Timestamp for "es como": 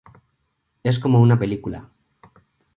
0.81-1.21